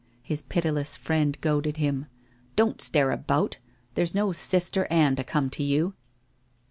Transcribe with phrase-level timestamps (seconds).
[0.27, 2.07] hi pitiless friend goaded him.'
[2.55, 3.59] Don't tare about.
[3.93, 5.93] There's no Bister Anne to come to you.